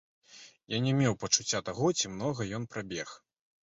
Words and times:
Ён 0.77 0.81
не 0.87 0.95
меў 1.01 1.13
пачуцця 1.25 1.63
таго, 1.71 1.93
ці 1.99 2.15
многа 2.17 2.53
ён 2.63 2.71
прабег. 2.77 3.09